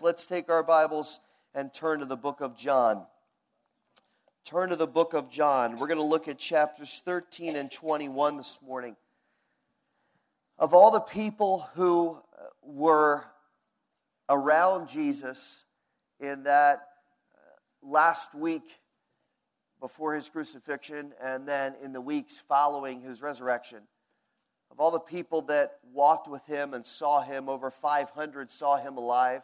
[0.00, 1.20] Let's take our Bibles
[1.54, 3.06] and turn to the book of John.
[4.44, 5.78] Turn to the book of John.
[5.78, 8.96] We're going to look at chapters 13 and 21 this morning.
[10.58, 12.18] Of all the people who
[12.60, 13.22] were
[14.28, 15.62] around Jesus
[16.18, 16.88] in that
[17.32, 18.80] uh, last week
[19.80, 23.82] before his crucifixion and then in the weeks following his resurrection,
[24.72, 28.96] of all the people that walked with him and saw him, over 500 saw him
[28.96, 29.42] alive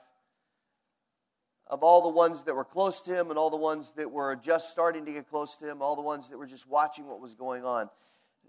[1.70, 4.34] of all the ones that were close to him and all the ones that were
[4.34, 7.20] just starting to get close to him, all the ones that were just watching what
[7.20, 7.88] was going on.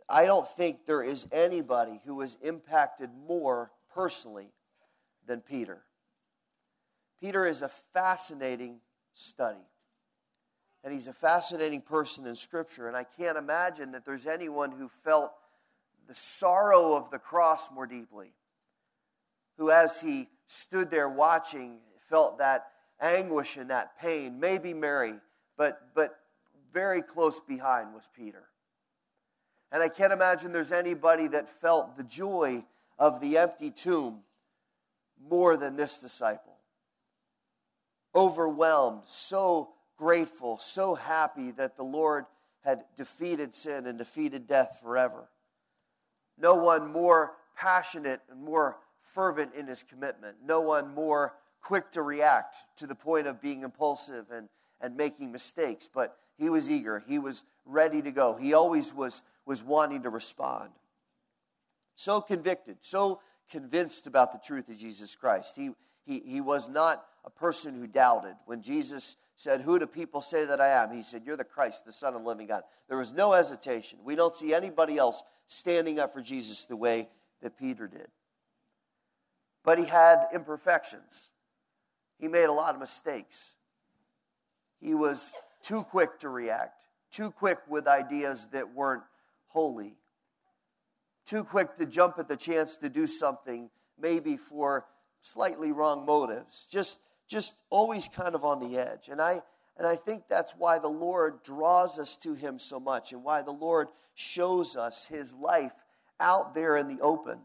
[0.10, 4.52] I don't think there is anybody who was impacted more personally
[5.28, 5.84] than Peter.
[7.22, 8.80] Peter is a fascinating
[9.14, 9.68] study.
[10.84, 12.88] And he's a fascinating person in Scripture.
[12.88, 15.32] And I can't imagine that there's anyone who felt
[16.08, 18.34] the sorrow of the cross more deeply.
[19.60, 21.78] Who, as he stood there watching,
[22.10, 22.71] felt that
[23.02, 24.40] anguish and that pain.
[24.40, 25.16] Maybe Mary,
[25.58, 26.20] but, but
[26.74, 28.44] very close behind was Peter.
[29.72, 32.66] And I can't imagine there's anybody that felt the joy
[33.00, 34.20] of the empty tomb
[35.30, 36.58] more than this disciple.
[38.14, 42.26] Overwhelmed, so grateful, so happy that the Lord
[42.64, 45.30] had defeated sin and defeated death forever.
[46.38, 48.78] No one more passionate and more
[49.14, 50.38] fervent in his commitment.
[50.46, 55.32] No one more quick to react to the point of being impulsive and, and making
[55.32, 57.04] mistakes, but he was eager.
[57.08, 58.36] He was ready to go.
[58.36, 60.70] He always was, was wanting to respond.
[61.96, 65.56] So convicted, so convinced about the truth of Jesus Christ.
[65.56, 65.72] He,
[66.06, 68.36] he, he was not a person who doubted.
[68.46, 70.96] When Jesus said, Who do people say that I am?
[70.96, 72.64] He said, You're the Christ, the Son of the living God.
[72.88, 74.00] There was no hesitation.
[74.04, 77.10] We don't see anybody else standing up for Jesus the way
[77.42, 78.08] that Peter did.
[79.64, 81.30] But he had imperfections.
[82.22, 83.56] He made a lot of mistakes.
[84.80, 85.34] He was
[85.64, 89.02] too quick to react, too quick with ideas that weren't
[89.48, 89.96] holy,
[91.26, 94.86] too quick to jump at the chance to do something, maybe for
[95.24, 96.68] slightly wrong motives.
[96.70, 99.10] Just, just always kind of on the edge.
[99.10, 99.42] And I,
[99.76, 103.42] and I think that's why the Lord draws us to Him so much and why
[103.42, 105.74] the Lord shows us His life
[106.20, 107.40] out there in the open.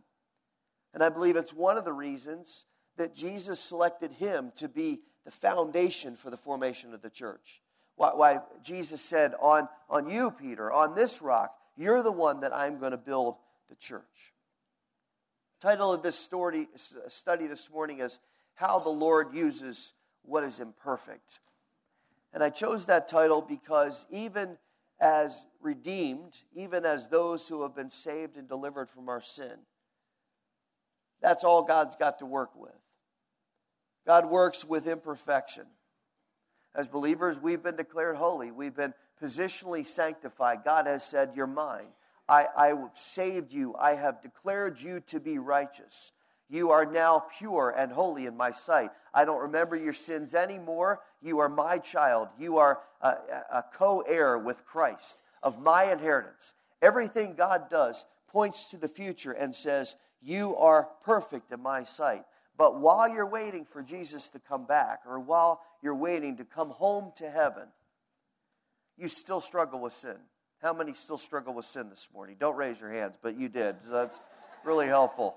[0.93, 5.31] And I believe it's one of the reasons that Jesus selected him to be the
[5.31, 7.61] foundation for the formation of the church.
[7.97, 12.55] Why, why Jesus said, on, on you, Peter, on this rock, you're the one that
[12.55, 13.37] I'm going to build
[13.69, 14.33] the church.
[15.61, 16.69] The title of this story,
[17.09, 18.19] study this morning is
[18.55, 19.93] How the Lord Uses
[20.23, 21.41] What is Imperfect.
[22.33, 24.59] And I chose that title because even
[25.01, 29.59] as redeemed, even as those who have been saved and delivered from our sin,
[31.21, 32.73] that's all God's got to work with.
[34.07, 35.65] God works with imperfection.
[36.75, 38.51] As believers, we've been declared holy.
[38.51, 40.59] We've been positionally sanctified.
[40.65, 41.89] God has said, You're mine.
[42.29, 43.75] I, I have saved you.
[43.79, 46.13] I have declared you to be righteous.
[46.49, 48.91] You are now pure and holy in my sight.
[49.13, 51.01] I don't remember your sins anymore.
[51.21, 52.29] You are my child.
[52.39, 53.17] You are a,
[53.53, 56.55] a co heir with Christ of my inheritance.
[56.83, 62.25] Everything God does points to the future and says, You are perfect in my sight.
[62.57, 66.71] But while you're waiting for Jesus to come back, or while you're waiting to come
[66.71, 67.65] home to heaven,
[68.97, 70.17] you still struggle with sin.
[70.63, 72.37] How many still struggle with sin this morning?
[72.41, 73.77] Don't raise your hands, but you did.
[73.91, 74.19] That's
[74.65, 75.37] really helpful.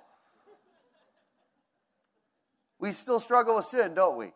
[2.80, 4.32] We still struggle with sin, don't we?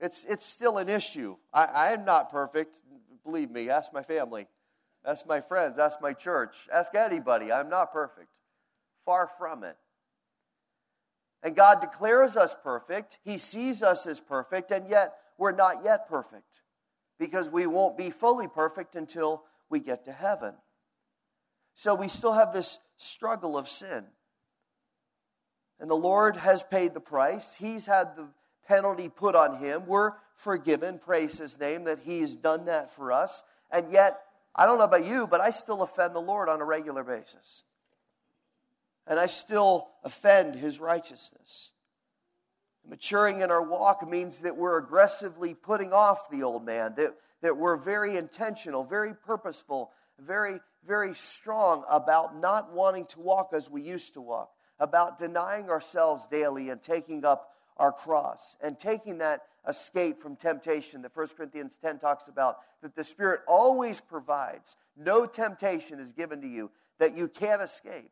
[0.00, 1.36] It's, it's still an issue.
[1.52, 2.80] I, I am not perfect.
[3.24, 4.48] Believe me, ask my family,
[5.06, 7.52] ask my friends, ask my church, ask anybody.
[7.52, 8.30] I'm not perfect.
[9.04, 9.76] Far from it.
[11.42, 13.18] And God declares us perfect.
[13.24, 16.62] He sees us as perfect, and yet we're not yet perfect
[17.18, 20.54] because we won't be fully perfect until we get to heaven.
[21.74, 24.04] So we still have this struggle of sin.
[25.80, 27.54] And the Lord has paid the price.
[27.54, 28.28] He's had the
[28.68, 29.86] penalty put on him.
[29.86, 33.42] We're forgiven, praise his name, that he's done that for us.
[33.70, 34.20] And yet,
[34.54, 37.64] I don't know about you, but I still offend the Lord on a regular basis
[39.06, 41.72] and I still offend his righteousness.
[42.88, 47.56] Maturing in our walk means that we're aggressively putting off the old man, that, that
[47.56, 53.82] we're very intentional, very purposeful, very, very strong about not wanting to walk as we
[53.82, 54.50] used to walk,
[54.80, 61.02] about denying ourselves daily and taking up our cross, and taking that escape from temptation
[61.02, 64.76] that 1 Corinthians 10 talks about, that the Spirit always provides.
[64.96, 68.10] No temptation is given to you that you can't escape.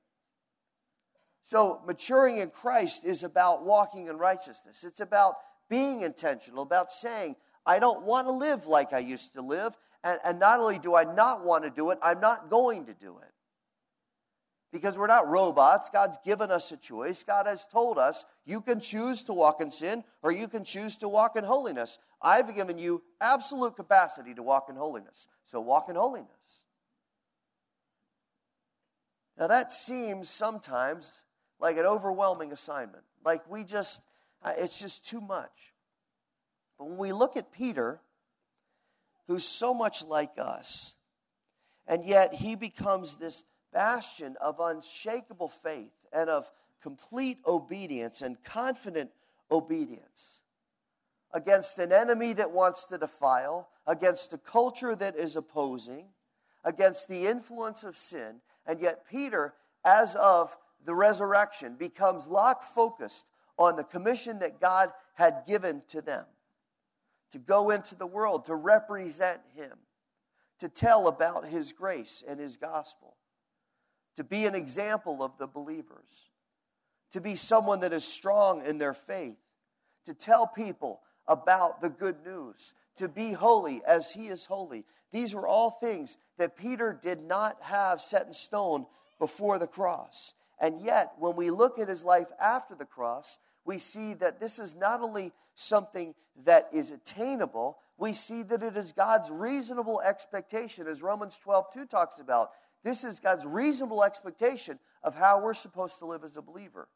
[1.43, 4.85] So, maturing in Christ is about walking in righteousness.
[4.85, 5.37] It's about
[5.69, 9.75] being intentional, about saying, I don't want to live like I used to live.
[10.03, 12.95] And, and not only do I not want to do it, I'm not going to
[12.95, 13.33] do it.
[14.73, 15.91] Because we're not robots.
[15.91, 17.25] God's given us a choice.
[17.25, 20.97] God has told us you can choose to walk in sin or you can choose
[20.99, 21.99] to walk in holiness.
[22.23, 25.27] I've given you absolute capacity to walk in holiness.
[25.45, 26.29] So walk in holiness.
[29.37, 31.25] Now, that seems sometimes
[31.61, 33.05] like an overwhelming assignment.
[33.25, 34.01] Like we just,
[34.43, 35.75] uh, it's just too much.
[36.79, 38.01] But when we look at Peter,
[39.27, 40.95] who's so much like us,
[41.87, 46.51] and yet he becomes this bastion of unshakable faith and of
[46.83, 49.11] complete obedience and confident
[49.51, 50.41] obedience
[51.33, 56.07] against an enemy that wants to defile, against a culture that is opposing,
[56.65, 58.41] against the influence of sin.
[58.67, 59.55] And yet, Peter,
[59.85, 63.27] as of the resurrection, becomes lock focused
[63.59, 66.25] on the commission that God had given to them
[67.33, 69.79] to go into the world, to represent Him,
[70.59, 73.17] to tell about His grace and His gospel,
[74.17, 76.31] to be an example of the believers,
[77.13, 79.39] to be someone that is strong in their faith,
[80.07, 84.85] to tell people about the good news, to be holy as He is holy.
[85.13, 88.87] These were all things that Peter did not have set in stone
[89.19, 90.35] before the cross.
[90.61, 94.59] And yet, when we look at his life after the cross, we see that this
[94.59, 96.15] is not only something
[96.45, 101.87] that is attainable, we see that it is God's reasonable expectation, as Romans 12 2
[101.87, 102.51] talks about.
[102.83, 106.89] This is God's reasonable expectation of how we're supposed to live as a believer.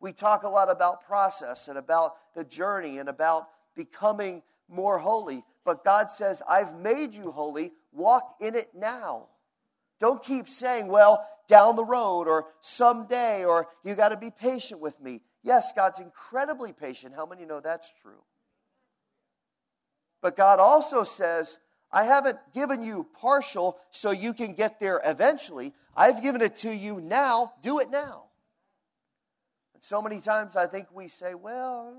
[0.00, 5.44] We talk a lot about process and about the journey and about becoming more holy,
[5.64, 7.72] but God says, I've made you holy.
[7.92, 9.28] Walk in it now.
[9.98, 14.80] Don't keep saying, well, down the road or someday or you got to be patient
[14.80, 15.20] with me.
[15.42, 17.14] Yes, God's incredibly patient.
[17.14, 18.22] How many know that's true?
[20.20, 21.60] But God also says,
[21.92, 25.72] I haven't given you partial so you can get there eventually.
[25.96, 27.52] I've given it to you now.
[27.62, 28.24] Do it now.
[29.74, 31.94] And so many times I think we say, well,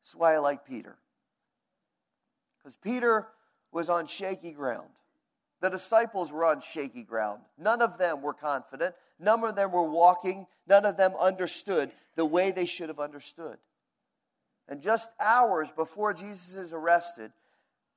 [0.00, 0.96] that's why I like Peter.
[2.58, 3.28] Because Peter
[3.70, 4.88] was on shaky ground.
[5.64, 7.40] The disciples were on shaky ground.
[7.56, 8.94] None of them were confident.
[9.18, 10.46] None of them were walking.
[10.66, 13.56] None of them understood the way they should have understood.
[14.68, 17.32] And just hours before Jesus is arrested,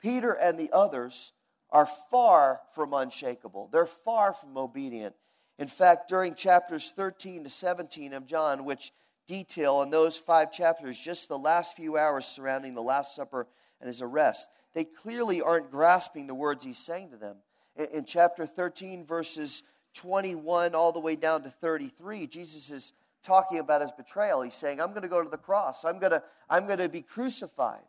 [0.02, 1.34] Peter and the others
[1.70, 3.68] are far from unshakable.
[3.70, 5.16] They're far from obedient.
[5.60, 8.94] In fact, during chapters 13 to 17 of John, which
[9.28, 13.46] detail in those five chapters just the last few hours surrounding the Last Supper
[13.82, 17.36] and his arrest, they clearly aren't grasping the words he's saying to them
[17.78, 19.64] in chapter 13, verses
[19.96, 22.94] 21 all the way down to 33, Jesus is
[23.24, 24.42] talking about his betrayal.
[24.42, 26.90] He's saying, I'm going to go to the cross, I'm going to, I'm going to
[26.90, 27.84] be crucified.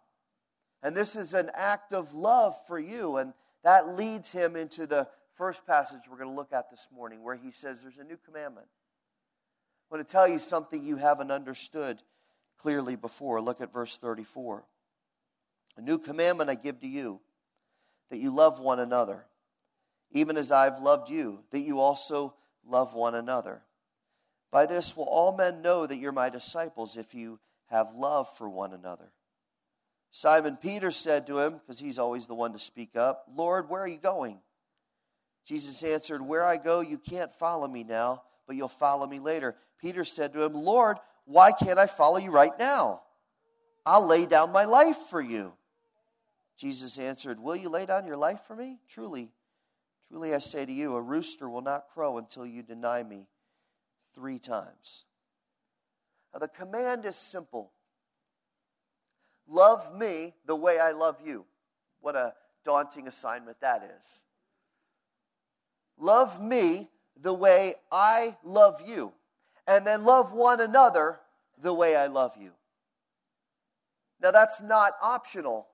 [0.82, 3.17] And this is an act of love for you.
[3.17, 3.32] And
[3.64, 7.35] that leads him into the first passage we're going to look at this morning, where
[7.35, 8.67] he says, There's a new commandment.
[9.90, 12.02] I want to tell you something you haven't understood
[12.61, 13.40] clearly before.
[13.40, 14.64] Look at verse 34.
[15.76, 17.20] A new commandment I give to you,
[18.11, 19.25] that you love one another
[20.10, 22.34] even as I've loved you, that you also
[22.66, 23.62] love one another.
[24.50, 28.49] By this will all men know that you're my disciples if you have love for
[28.49, 29.10] one another.
[30.10, 33.82] Simon Peter said to him, because he's always the one to speak up, Lord, where
[33.82, 34.38] are you going?
[35.44, 39.56] Jesus answered, Where I go, you can't follow me now, but you'll follow me later.
[39.80, 43.02] Peter said to him, Lord, why can't I follow you right now?
[43.85, 45.52] I'll lay down my life for you.
[46.59, 48.78] Jesus answered, Will you lay down your life for me?
[48.90, 49.30] Truly,
[50.08, 53.28] Truly I say to you, a rooster will not crow until you deny me
[54.14, 55.04] three times.
[56.32, 57.72] Now, the command is simple
[59.50, 61.46] Love me the way I love you.
[62.00, 62.34] What a
[62.64, 64.22] daunting assignment that is.
[65.98, 66.88] Love me
[67.20, 69.12] the way I love you.
[69.66, 71.20] And then love one another
[71.60, 72.50] the way I love you.
[74.20, 75.66] Now, that's not optional.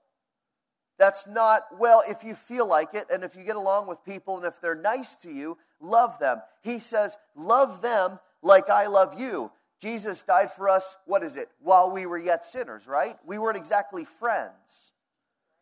[0.99, 4.37] That's not, well, if you feel like it and if you get along with people
[4.37, 6.41] and if they're nice to you, love them.
[6.63, 9.51] He says, love them like I love you.
[9.81, 13.19] Jesus died for us, what is it, while we were yet sinners, right?
[13.27, 14.93] We weren't exactly friends.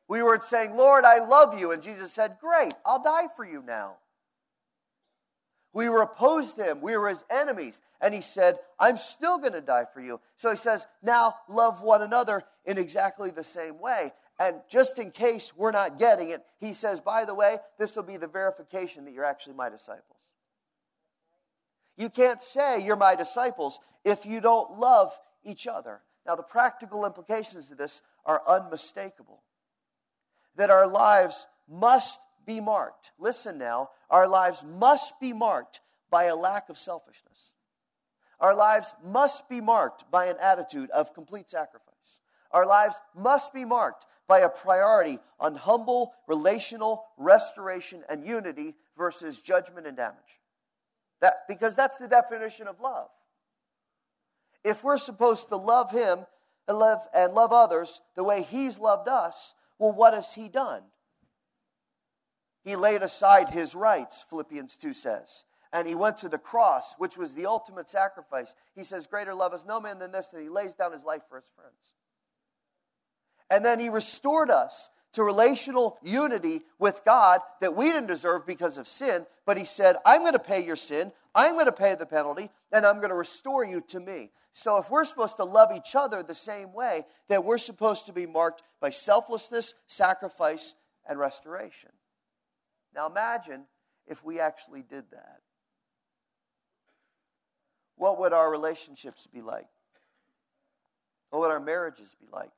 [0.06, 1.72] We weren't saying, Lord, I love you.
[1.72, 3.94] And Jesus said, Great, I'll die for you now.
[5.72, 6.82] We were opposed to him.
[6.82, 7.80] We were his enemies.
[8.00, 10.20] And he said, I'm still going to die for you.
[10.36, 14.12] So he says, Now love one another in exactly the same way.
[14.42, 18.02] And just in case we're not getting it, he says, by the way, this will
[18.02, 20.18] be the verification that you're actually my disciples.
[21.96, 26.00] You can't say you're my disciples if you don't love each other.
[26.26, 29.44] Now, the practical implications of this are unmistakable.
[30.56, 33.12] That our lives must be marked.
[33.20, 35.78] Listen now, our lives must be marked
[36.10, 37.52] by a lack of selfishness.
[38.40, 41.91] Our lives must be marked by an attitude of complete sacrifice.
[42.52, 49.40] Our lives must be marked by a priority on humble relational restoration and unity versus
[49.40, 50.40] judgment and damage.
[51.20, 53.08] That, because that's the definition of love.
[54.64, 56.20] If we're supposed to love Him
[56.68, 60.82] and love, and love others the way He's loved us, well, what has He done?
[62.64, 67.16] He laid aside His rights, Philippians 2 says, and He went to the cross, which
[67.16, 68.54] was the ultimate sacrifice.
[68.74, 71.22] He says, Greater love is no man than this, that He lays down His life
[71.28, 71.92] for His friends.
[73.52, 78.78] And then He restored us to relational unity with God that we didn't deserve because
[78.78, 81.94] of sin, but He said, I'm going to pay your sin, I'm going to pay
[81.94, 84.30] the penalty, and I'm going to restore you to me.
[84.54, 88.12] So, if we're supposed to love each other the same way, then we're supposed to
[88.14, 90.74] be marked by selflessness, sacrifice,
[91.06, 91.90] and restoration.
[92.94, 93.64] Now, imagine
[94.06, 95.40] if we actually did that.
[97.96, 99.68] What would our relationships be like?
[101.28, 102.50] What would our marriages be like?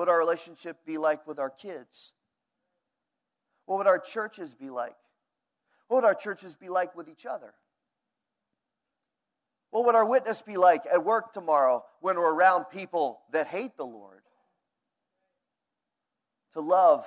[0.00, 2.14] What would our relationship be like with our kids?
[3.66, 4.96] What would our churches be like?
[5.88, 7.52] What would our churches be like with each other?
[9.68, 13.76] What would our witness be like at work tomorrow when we're around people that hate
[13.76, 14.22] the Lord?
[16.54, 17.04] To love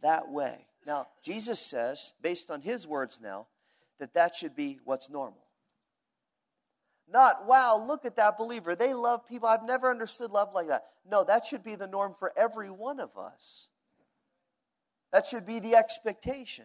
[0.00, 0.68] that way.
[0.86, 3.48] Now, Jesus says, based on his words now,
[3.98, 5.42] that that should be what's normal.
[7.10, 8.74] Not, wow, look at that believer.
[8.74, 9.48] They love people.
[9.48, 10.84] I've never understood love like that.
[11.08, 13.68] No, that should be the norm for every one of us.
[15.12, 16.64] That should be the expectation.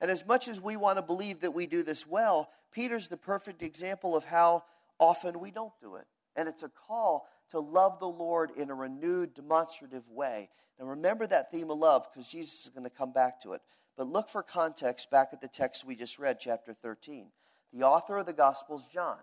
[0.00, 3.16] And as much as we want to believe that we do this well, Peter's the
[3.16, 4.64] perfect example of how
[4.98, 6.06] often we don't do it.
[6.34, 10.50] And it's a call to love the Lord in a renewed, demonstrative way.
[10.78, 13.62] Now remember that theme of love because Jesus is going to come back to it.
[13.96, 17.28] But look for context back at the text we just read, chapter 13.
[17.72, 19.18] The author of the Gospel is John.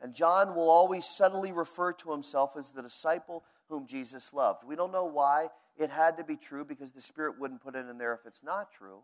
[0.00, 4.64] And John will always subtly refer to himself as the disciple whom Jesus loved.
[4.64, 7.86] We don't know why it had to be true because the Spirit wouldn't put it
[7.88, 9.00] in there if it's not true.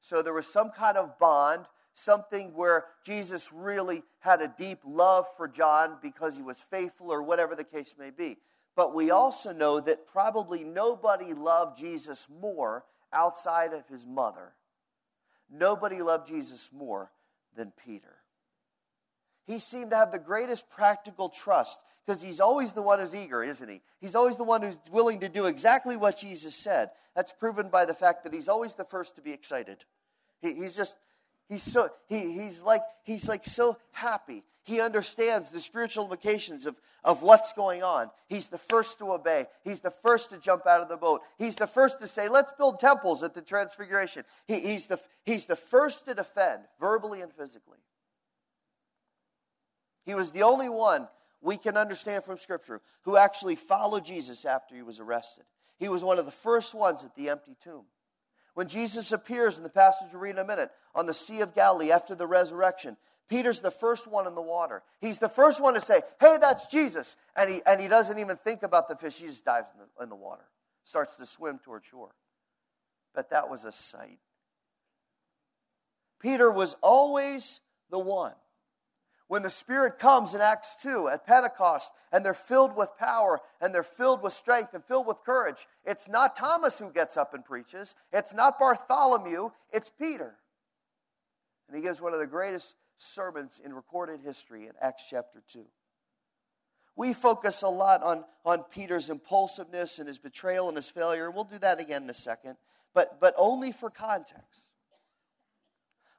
[0.00, 5.26] So there was some kind of bond, something where Jesus really had a deep love
[5.36, 8.38] for John because he was faithful or whatever the case may be.
[8.74, 14.54] But we also know that probably nobody loved Jesus more outside of his mother.
[15.50, 17.10] Nobody loved Jesus more
[17.54, 18.21] than Peter.
[19.46, 23.42] He seemed to have the greatest practical trust because he's always the one who's eager,
[23.42, 23.80] isn't he?
[24.00, 26.90] He's always the one who's willing to do exactly what Jesus said.
[27.14, 29.84] That's proven by the fact that he's always the first to be excited.
[30.40, 30.96] He, he's just,
[31.48, 34.44] he's so, he, he's like, he's like so happy.
[34.64, 38.10] He understands the spiritual implications of, of what's going on.
[38.28, 39.46] He's the first to obey.
[39.64, 41.20] He's the first to jump out of the boat.
[41.36, 44.24] He's the first to say, let's build temples at the transfiguration.
[44.46, 47.78] He, he's, the, he's the first to defend, verbally and physically.
[50.04, 51.08] He was the only one
[51.40, 55.44] we can understand from Scripture who actually followed Jesus after he was arrested.
[55.78, 57.84] He was one of the first ones at the empty tomb.
[58.54, 61.54] When Jesus appears in the passage we'll read in a minute on the Sea of
[61.54, 62.96] Galilee after the resurrection,
[63.28, 64.82] Peter's the first one in the water.
[65.00, 67.16] He's the first one to say, Hey, that's Jesus.
[67.34, 70.02] And he, and he doesn't even think about the fish, he just dives in the,
[70.02, 70.44] in the water,
[70.84, 72.10] starts to swim toward shore.
[73.14, 74.18] But that was a sight.
[76.20, 78.34] Peter was always the one
[79.32, 83.74] when the Spirit comes in Acts 2 at Pentecost and they're filled with power and
[83.74, 87.42] they're filled with strength and filled with courage, it's not Thomas who gets up and
[87.42, 87.94] preaches.
[88.12, 90.34] It's not Bartholomew, it's Peter.
[91.66, 95.64] And he gives one of the greatest sermons in recorded history in Acts chapter 2.
[96.94, 101.30] We focus a lot on, on Peter's impulsiveness and his betrayal and his failure.
[101.30, 102.56] We'll do that again in a second,
[102.92, 104.66] but, but only for context.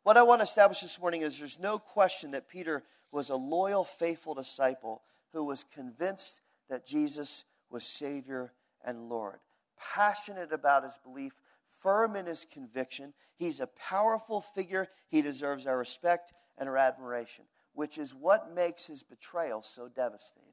[0.02, 3.36] What I want to establish this morning is there's no question that Peter was a
[3.36, 8.52] loyal, faithful disciple who was convinced that Jesus was Savior
[8.84, 9.40] and Lord.
[9.78, 11.34] Passionate about his belief,
[11.82, 13.14] firm in his conviction.
[13.38, 14.90] He's a powerful figure.
[15.10, 20.50] He deserves our respect and our admiration, which is what makes his betrayal so devastating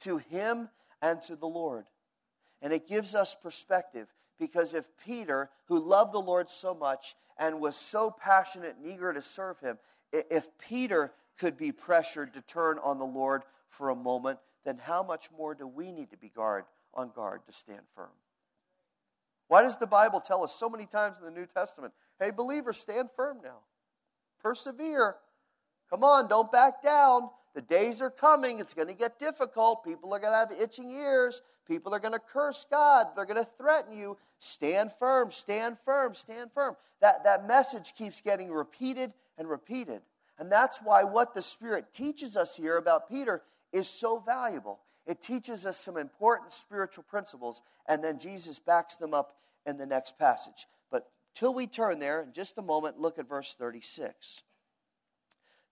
[0.00, 0.68] to him
[1.02, 1.86] and to the Lord.
[2.62, 7.60] And it gives us perspective because if Peter, who loved the Lord so much and
[7.60, 9.78] was so passionate and eager to serve him,
[10.12, 15.02] if Peter could be pressured to turn on the Lord for a moment, then how
[15.02, 18.10] much more do we need to be guard on guard to stand firm?
[19.48, 22.78] Why does the Bible tell us so many times in the New Testament, hey, believers,
[22.78, 23.58] stand firm now?
[24.42, 25.16] Persevere.
[25.88, 27.30] Come on, don't back down.
[27.54, 28.58] The days are coming.
[28.58, 29.84] It's going to get difficult.
[29.84, 31.42] People are going to have itching ears.
[31.66, 33.08] People are going to curse God.
[33.14, 34.18] They're going to threaten you.
[34.38, 36.76] Stand firm, stand firm, stand firm.
[37.00, 40.02] That, that message keeps getting repeated and repeated.
[40.38, 44.80] And that's why what the Spirit teaches us here about Peter is so valuable.
[45.06, 49.86] It teaches us some important spiritual principles, and then Jesus backs them up in the
[49.86, 50.66] next passage.
[50.90, 54.42] But till we turn there, in just a moment, look at verse 36.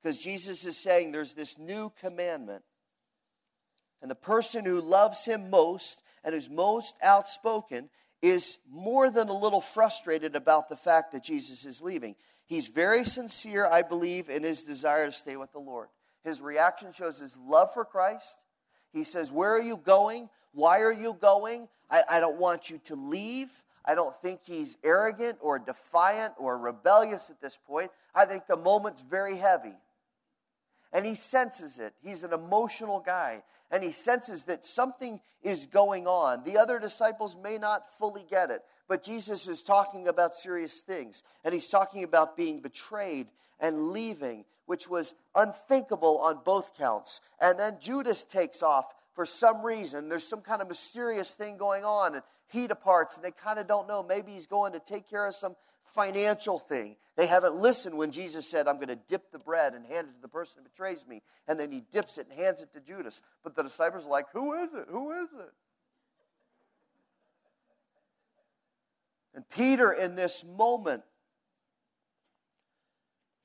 [0.02, 2.62] Because Jesus is saying there's this new commandment.
[4.02, 7.88] And the person who loves him most and who's most outspoken
[8.25, 12.16] is more than a little frustrated about the fact that Jesus is leaving.
[12.47, 15.88] He's very sincere, I believe, in his desire to stay with the Lord.
[16.25, 18.38] His reaction shows his love for Christ.
[18.95, 20.31] He says, Where are you going?
[20.52, 21.69] Why are you going?
[21.90, 23.50] I, I don't want you to leave.
[23.85, 27.90] I don't think he's arrogant or defiant or rebellious at this point.
[28.14, 29.75] I think the moment's very heavy.
[30.95, 31.93] And he senses it.
[32.03, 33.43] He's an emotional guy.
[33.71, 36.45] And he senses that something is going on.
[36.45, 38.63] The other disciples may not fully get it.
[38.89, 41.25] But Jesus is talking about serious things.
[41.45, 43.27] And he's talking about being betrayed
[43.59, 47.21] and leaving, which was unthinkable on both counts.
[47.41, 50.09] And then Judas takes off for some reason.
[50.09, 52.15] There's some kind of mysterious thing going on.
[52.15, 54.05] And he departs, and they kind of don't know.
[54.05, 55.57] Maybe he's going to take care of some
[55.95, 56.95] financial thing.
[57.16, 60.16] They haven't listened when Jesus said, I'm going to dip the bread and hand it
[60.16, 61.23] to the person who betrays me.
[61.47, 63.23] And then he dips it and hands it to Judas.
[63.44, 64.87] But the disciples are like, Who is it?
[64.90, 65.52] Who is it?
[69.35, 71.02] And Peter, in this moment,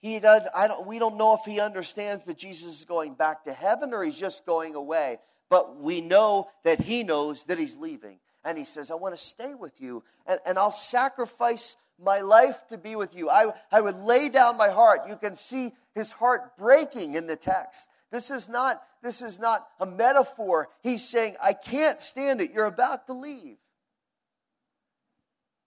[0.01, 3.43] he does, I don't, we don't know if he understands that Jesus is going back
[3.43, 5.19] to heaven or he's just going away.
[5.49, 8.19] But we know that he knows that he's leaving.
[8.43, 12.68] And he says, I want to stay with you, and, and I'll sacrifice my life
[12.70, 13.29] to be with you.
[13.29, 15.01] I, I would lay down my heart.
[15.08, 17.89] You can see his heart breaking in the text.
[18.12, 20.70] This is not, this is not a metaphor.
[20.82, 22.51] He's saying, I can't stand it.
[22.51, 23.58] You're about to leave.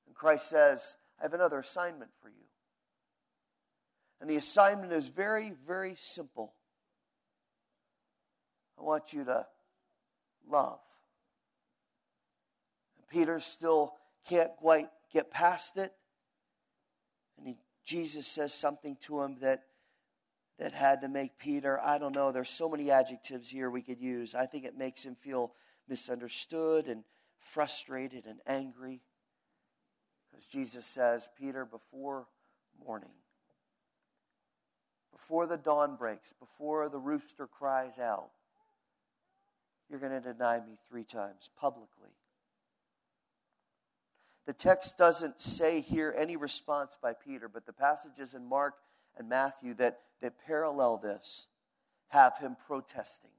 [0.07, 2.35] And Christ says, I have another assignment for you.
[4.21, 6.55] And the assignment is very, very simple.
[8.79, 9.47] I want you to
[10.49, 10.81] love.
[12.97, 13.95] And Peter still
[14.29, 15.93] can't quite get past it.
[17.85, 19.65] Jesus says something to him that,
[20.59, 24.01] that had to make Peter, I don't know, there's so many adjectives here we could
[24.01, 24.35] use.
[24.35, 25.55] I think it makes him feel
[25.89, 27.05] misunderstood and
[27.41, 29.03] frustrated and angry.
[30.31, 32.27] Because Jesus says, Peter, before
[32.85, 33.11] morning,
[35.13, 38.31] before the dawn breaks, before the rooster cries out,
[39.89, 42.11] you're going to deny me three times publicly.
[44.47, 48.75] The text doesn't say here any response by Peter, but the passages in Mark
[49.17, 51.47] and Matthew that, that parallel this
[52.09, 53.31] have him protesting.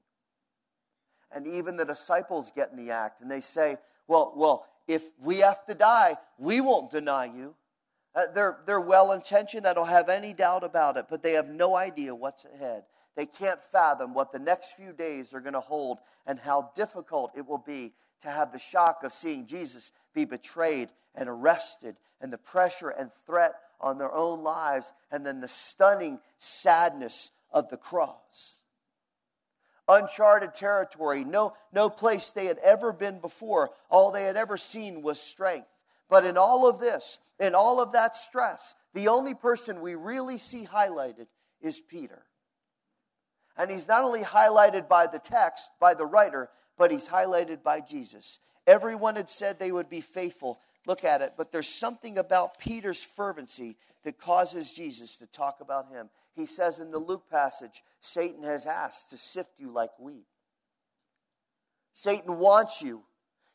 [1.30, 5.38] And even the disciples get in the act and they say, Well, well, if we
[5.38, 7.54] have to die, we won't deny you.
[8.14, 11.48] Uh, they're, they're well intentioned, I don't have any doubt about it, but they have
[11.48, 12.84] no idea what's ahead.
[13.16, 17.32] They can't fathom what the next few days are going to hold and how difficult
[17.36, 17.92] it will be
[18.24, 23.10] to have the shock of seeing Jesus be betrayed and arrested, and the pressure and
[23.26, 28.56] threat on their own lives, and then the stunning sadness of the cross.
[29.86, 33.70] Uncharted territory, no, no place they had ever been before.
[33.90, 35.68] All they had ever seen was strength.
[36.08, 40.38] But in all of this, in all of that stress, the only person we really
[40.38, 41.26] see highlighted
[41.60, 42.22] is Peter.
[43.56, 47.80] And he's not only highlighted by the text, by the writer, but he's highlighted by
[47.80, 48.38] Jesus.
[48.66, 50.58] Everyone had said they would be faithful.
[50.86, 51.34] Look at it.
[51.36, 56.10] But there's something about Peter's fervency that causes Jesus to talk about him.
[56.34, 60.26] He says in the Luke passage Satan has asked to sift you like wheat.
[61.92, 63.02] Satan wants you.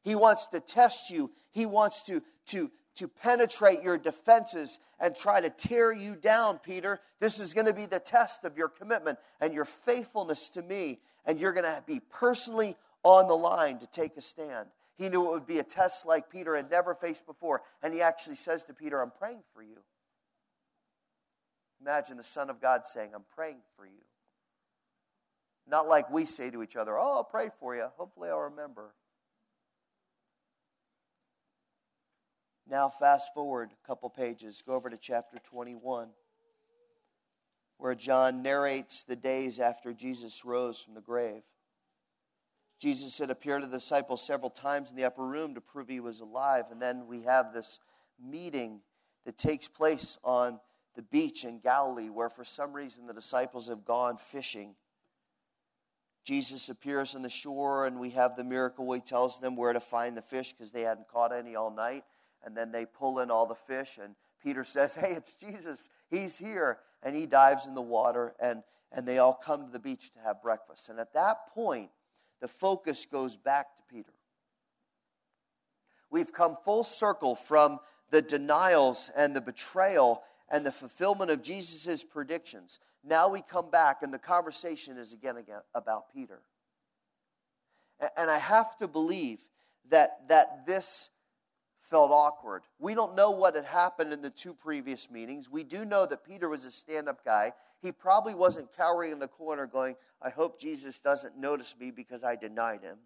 [0.01, 1.29] He wants to test you.
[1.51, 6.99] He wants to, to, to penetrate your defenses and try to tear you down, Peter.
[7.19, 10.99] This is going to be the test of your commitment and your faithfulness to me.
[11.25, 14.67] And you're going to be personally on the line to take a stand.
[14.97, 17.62] He knew it would be a test like Peter had never faced before.
[17.81, 19.77] And he actually says to Peter, I'm praying for you.
[21.81, 24.03] Imagine the Son of God saying, I'm praying for you.
[25.65, 27.88] Not like we say to each other, Oh, I'll pray for you.
[27.95, 28.93] Hopefully, I'll remember.
[32.69, 34.62] Now, fast forward a couple pages.
[34.65, 36.09] Go over to chapter 21,
[37.77, 41.41] where John narrates the days after Jesus rose from the grave.
[42.79, 45.99] Jesus had appeared to the disciples several times in the upper room to prove he
[45.99, 46.65] was alive.
[46.71, 47.79] And then we have this
[48.23, 48.79] meeting
[49.25, 50.59] that takes place on
[50.95, 54.75] the beach in Galilee, where for some reason the disciples have gone fishing.
[56.23, 59.73] Jesus appears on the shore, and we have the miracle where he tells them where
[59.73, 62.03] to find the fish because they hadn't caught any all night.
[62.43, 65.89] And then they pull in all the fish, and Peter says, Hey, it's Jesus.
[66.09, 66.79] He's here.
[67.03, 70.19] And he dives in the water, and, and they all come to the beach to
[70.19, 70.89] have breakfast.
[70.89, 71.89] And at that point,
[72.41, 74.13] the focus goes back to Peter.
[76.10, 77.80] We've come full circle from
[78.12, 82.80] the denials and the betrayal and the fulfillment of Jesus' predictions.
[83.04, 86.41] Now we come back, and the conversation is again, again about Peter.
[88.17, 89.39] And I have to believe
[89.89, 91.10] that, that this
[91.89, 92.63] felt awkward.
[92.80, 95.49] We don't know what had happened in the two previous meetings.
[95.49, 97.54] We do know that Peter was a stand up guy.
[97.82, 102.23] He probably wasn't cowering in the corner going, I hope Jesus doesn't notice me because
[102.23, 102.97] I denied him.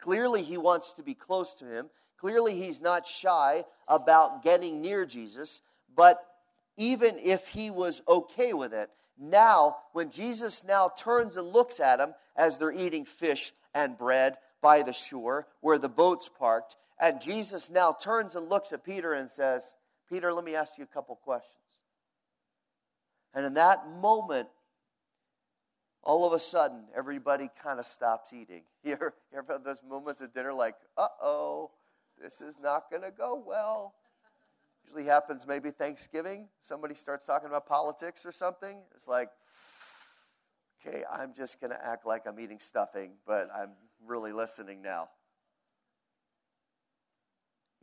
[0.00, 1.86] Clearly, he wants to be close to him.
[2.18, 5.62] Clearly, he's not shy about getting near Jesus.
[5.96, 6.20] But
[6.76, 12.00] even if he was okay with it, now, when Jesus now turns and looks at
[12.00, 17.20] him as they're eating fish and bread by the shore where the boat's parked, and
[17.20, 19.76] Jesus now turns and looks at Peter and says,
[20.08, 21.52] Peter, let me ask you a couple questions.
[23.34, 24.48] And in that moment,
[26.02, 28.62] all of a sudden, everybody kind of stops eating.
[28.84, 31.70] You ever, you ever have those moments at dinner like, uh oh,
[32.22, 33.94] this is not going to go well?
[34.84, 36.48] Usually happens maybe Thanksgiving.
[36.60, 38.78] Somebody starts talking about politics or something.
[38.94, 39.30] It's like,
[40.86, 43.70] okay, I'm just going to act like I'm eating stuffing, but I'm
[44.06, 45.08] really listening now.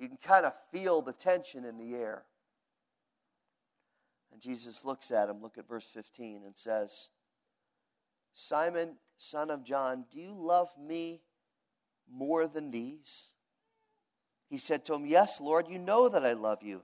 [0.02, 2.24] You can kind of feel the tension in the air.
[4.34, 7.10] And Jesus looks at him, look at verse 15, and says,
[8.34, 11.22] Simon, son of John, do you love me
[12.12, 13.28] more than these?
[14.50, 16.82] He said to him, Yes, Lord, you know that I love you.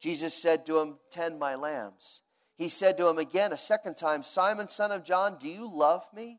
[0.00, 2.22] Jesus said to him, Tend my lambs.
[2.56, 6.04] He said to him again a second time, Simon, son of John, do you love
[6.16, 6.38] me?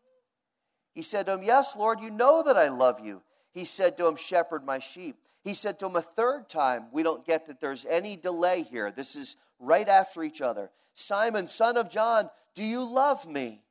[0.96, 3.22] He said to him, Yes, Lord, you know that I love you.
[3.52, 5.18] He said to him, Shepherd my sheep.
[5.44, 8.92] He said to him a third time, we don't get that there's any delay here.
[8.92, 10.70] This is right after each other.
[10.94, 13.62] Simon, son of John, do you love me?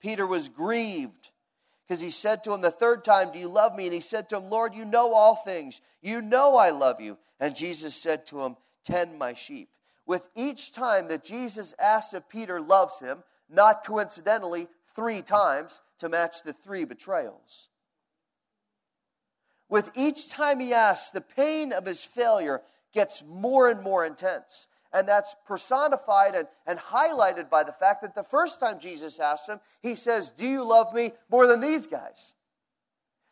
[0.00, 1.30] Peter was grieved
[1.86, 3.84] because he said to him the third time, Do you love me?
[3.84, 5.80] And he said to him, Lord, you know all things.
[6.02, 7.18] You know I love you.
[7.38, 9.68] And Jesus said to him, Tend my sheep.
[10.06, 16.08] With each time that Jesus asks if Peter loves him, not coincidentally, three times to
[16.08, 17.68] match the three betrayals.
[19.68, 24.68] With each time he asks, the pain of his failure gets more and more intense.
[24.92, 29.48] And that's personified and, and highlighted by the fact that the first time Jesus asked
[29.48, 32.32] him, he says, Do you love me more than these guys?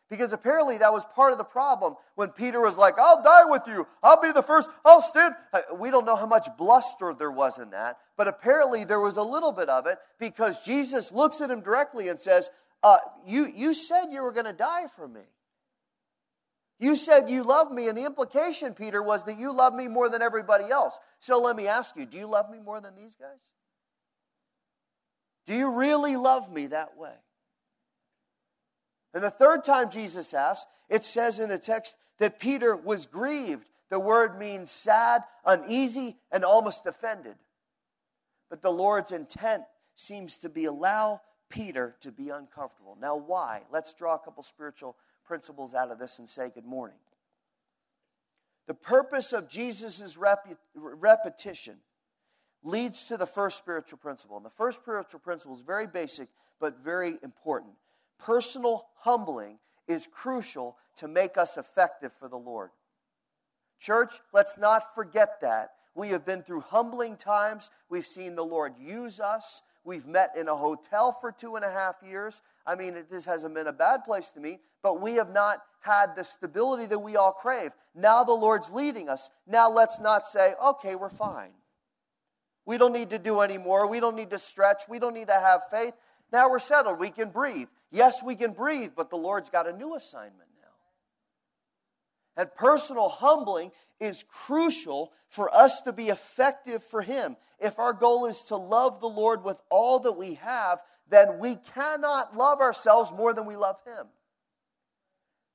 [0.09, 3.63] Because apparently that was part of the problem when Peter was like, I'll die with
[3.65, 3.87] you.
[4.03, 4.69] I'll be the first.
[4.83, 5.33] I'll stand.
[5.51, 9.17] Uh, we don't know how much bluster there was in that, but apparently there was
[9.17, 12.51] a little bit of it because Jesus looks at him directly and says,
[12.83, 15.21] uh, you, you said you were going to die for me.
[16.79, 20.09] You said you love me, and the implication, Peter, was that you love me more
[20.09, 20.99] than everybody else.
[21.19, 23.39] So let me ask you do you love me more than these guys?
[25.45, 27.13] Do you really love me that way?
[29.13, 33.69] And the third time Jesus asked, it says in the text that Peter was grieved.
[33.89, 37.35] The word means sad, uneasy, and almost offended.
[38.49, 39.63] But the Lord's intent
[39.95, 42.97] seems to be allow Peter to be uncomfortable.
[42.99, 43.61] Now, why?
[43.71, 46.97] Let's draw a couple spiritual principles out of this and say good morning.
[48.67, 51.77] The purpose of Jesus' rep- repetition
[52.63, 54.37] leads to the first spiritual principle.
[54.37, 57.73] And the first spiritual principle is very basic but very important.
[58.17, 62.71] Personal humbling is crucial to make us effective for the Lord.
[63.79, 65.71] Church, let's not forget that.
[65.93, 67.69] We have been through humbling times.
[67.89, 69.61] We've seen the Lord use us.
[69.83, 72.41] We've met in a hotel for two and a half years.
[72.65, 76.15] I mean, this hasn't been a bad place to meet, but we have not had
[76.15, 77.71] the stability that we all crave.
[77.93, 79.29] Now the Lord's leading us.
[79.45, 81.51] Now let's not say, okay, we're fine.
[82.65, 83.87] We don't need to do any more.
[83.87, 84.83] We don't need to stretch.
[84.89, 85.93] We don't need to have faith.
[86.31, 86.99] Now we're settled.
[86.99, 87.67] We can breathe.
[87.91, 92.41] Yes, we can breathe, but the Lord's got a new assignment now.
[92.41, 97.37] And personal humbling is crucial for us to be effective for Him.
[97.59, 101.57] If our goal is to love the Lord with all that we have, then we
[101.73, 104.07] cannot love ourselves more than we love Him.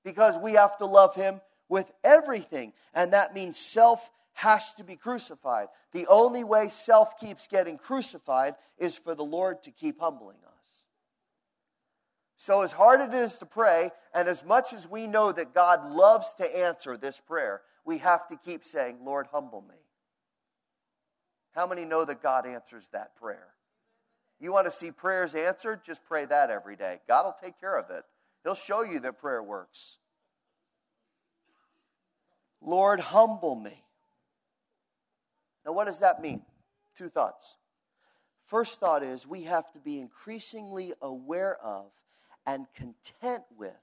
[0.04, 2.72] Because we have to love Him with everything.
[2.94, 5.68] And that means self has to be crucified.
[5.92, 10.50] The only way self keeps getting crucified is for the Lord to keep humbling us.
[12.36, 15.90] So, as hard it is to pray, and as much as we know that God
[15.90, 19.74] loves to answer this prayer, we have to keep saying, Lord, humble me.
[21.52, 23.48] How many know that God answers that prayer?
[24.40, 25.84] You want to see prayers answered?
[25.84, 27.00] Just pray that every day.
[27.06, 28.04] God will take care of it.
[28.42, 29.98] He'll show you that prayer works.
[32.62, 33.84] Lord, humble me.
[35.64, 36.42] Now, what does that mean?
[36.96, 37.58] Two thoughts.
[38.46, 41.86] First thought is we have to be increasingly aware of
[42.46, 43.76] and content with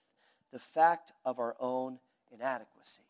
[0.51, 1.99] the fact of our own
[2.33, 3.03] inadequacy.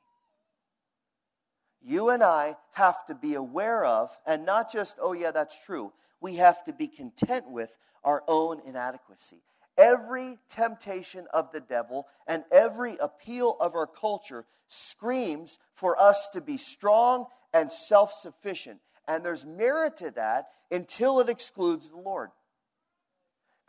[1.81, 5.93] You and I have to be aware of, and not just, oh, yeah, that's true.
[6.19, 9.41] We have to be content with our own inadequacy.
[9.77, 16.41] Every temptation of the devil and every appeal of our culture screams for us to
[16.41, 18.79] be strong and self sufficient.
[19.07, 22.29] And there's merit to that until it excludes the Lord.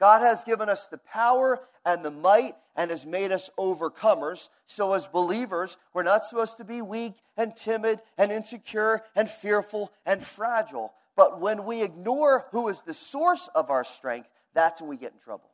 [0.00, 4.48] God has given us the power and the might and has made us overcomers.
[4.66, 9.92] So, as believers, we're not supposed to be weak and timid and insecure and fearful
[10.06, 10.92] and fragile.
[11.18, 15.12] But when we ignore who is the source of our strength, that's when we get
[15.12, 15.50] in trouble.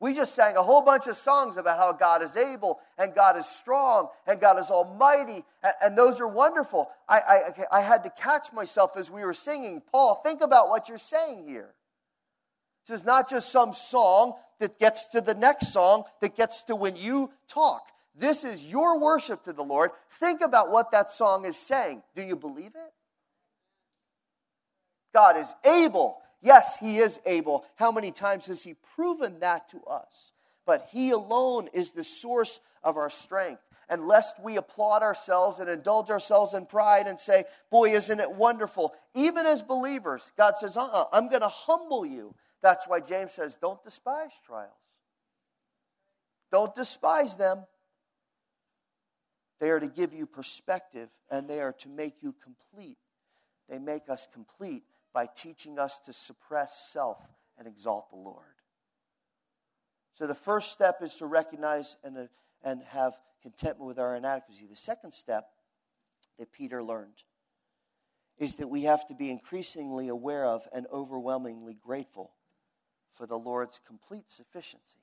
[0.00, 3.38] We just sang a whole bunch of songs about how God is able and God
[3.38, 6.90] is strong and God is almighty, and, and those are wonderful.
[7.08, 9.80] I, I, I had to catch myself as we were singing.
[9.90, 11.70] Paul, think about what you're saying here.
[12.86, 16.76] This is not just some song that gets to the next song that gets to
[16.76, 17.86] when you talk.
[18.14, 19.92] This is your worship to the Lord.
[20.18, 22.02] Think about what that song is saying.
[22.14, 22.92] Do you believe it?
[25.12, 27.64] God is able Yes, He is able.
[27.76, 30.32] How many times has He proven that to us?
[30.66, 33.62] But He alone is the source of our strength.
[33.88, 38.30] And lest we applaud ourselves and indulge ourselves in pride and say, Boy, isn't it
[38.30, 38.94] wonderful?
[39.14, 42.34] Even as believers, God says, Uh uh-uh, uh, i am going to humble you.
[42.62, 44.72] That's why James says, Don't despise trials.
[46.52, 47.64] Don't despise them.
[49.60, 52.96] They are to give you perspective and they are to make you complete.
[53.68, 57.18] They make us complete by teaching us to suppress self
[57.58, 58.44] and exalt the Lord.
[60.14, 62.22] So the first step is to recognize and, uh,
[62.62, 64.66] and have contentment with our inadequacy.
[64.68, 65.48] The second step
[66.38, 67.22] that Peter learned
[68.38, 72.32] is that we have to be increasingly aware of and overwhelmingly grateful
[73.14, 75.00] for the Lord's complete sufficiency.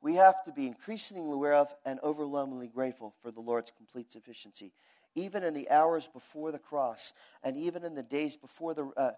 [0.00, 4.72] We have to be increasingly aware of and overwhelmingly grateful for the Lord's complete sufficiency
[5.14, 9.12] even in the hours before the cross and even in the days before the, uh,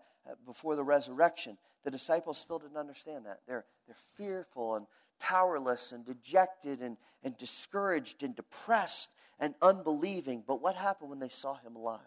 [0.44, 3.40] before the resurrection, the disciples still didn't understand that.
[3.46, 4.86] They're, they're fearful and
[5.20, 10.42] powerless and dejected and, and discouraged and depressed and unbelieving.
[10.46, 12.00] But what happened when they saw him alive?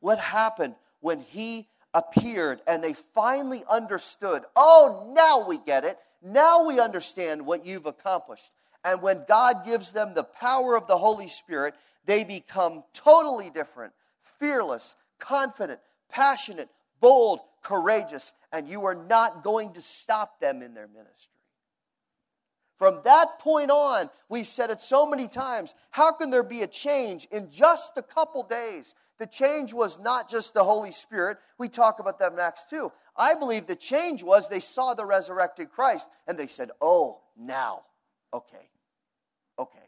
[0.00, 4.42] What happened when he appeared and they finally understood?
[4.54, 5.98] Oh, now we get it.
[6.22, 8.50] Now we understand what you've accomplished.
[8.84, 11.74] And when God gives them the power of the Holy Spirit,
[12.06, 13.92] they become totally different,
[14.38, 20.88] fearless, confident, passionate, bold, courageous, and you are not going to stop them in their
[20.88, 21.32] ministry.
[22.78, 26.66] From that point on, we've said it so many times how can there be a
[26.66, 28.94] change in just a couple days?
[29.18, 31.38] The change was not just the Holy Spirit.
[31.58, 32.92] We talk about that in Acts 2.
[33.16, 37.82] I believe the change was they saw the resurrected Christ and they said, Oh, now.
[38.34, 38.68] Okay.
[39.58, 39.85] Okay.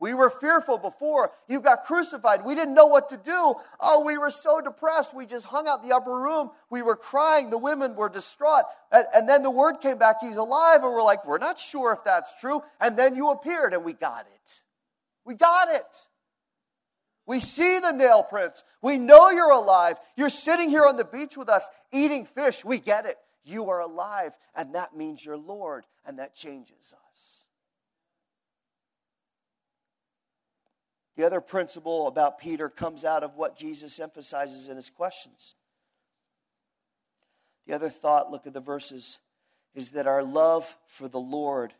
[0.00, 1.32] We were fearful before.
[1.48, 2.44] You got crucified.
[2.44, 3.54] We didn't know what to do.
[3.80, 5.12] Oh, we were so depressed.
[5.12, 6.50] We just hung out in the upper room.
[6.70, 7.50] We were crying.
[7.50, 8.64] The women were distraught.
[8.92, 10.84] And, and, then the word came back, he's alive.
[10.84, 12.62] And we're like, we're not sure if that's true.
[12.80, 14.62] And then you appeared and we got it.
[15.24, 16.06] We got it.
[17.26, 18.62] We see the nail prints.
[18.80, 19.96] We know you're alive.
[20.16, 22.64] You're sitting here on the beach with us eating fish.
[22.64, 23.18] We get it.
[23.44, 24.32] You are alive.
[24.54, 25.84] And that means you're Lord.
[26.06, 27.44] And that changes us.
[31.18, 35.56] The other principle about Peter comes out of what Jesus emphasizes in his questions.
[37.66, 39.18] The other thought, look at the verses,
[39.74, 41.74] is that our love for the Lord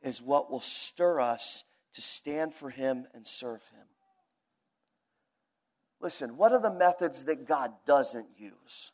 [0.00, 3.86] is what will stir us to stand for him and serve him.
[6.00, 8.92] Listen, what are the methods that God doesn't use?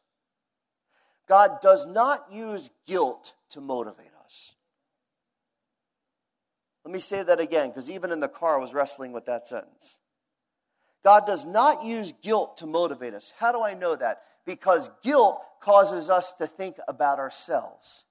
[1.28, 4.09] God does not use guilt to motivate.
[6.90, 9.46] Let me say that again, because even in the car I was wrestling with that
[9.46, 9.98] sentence.
[11.04, 13.32] God does not use guilt to motivate us.
[13.38, 14.22] How do I know that?
[14.44, 18.02] Because guilt causes us to think about ourselves.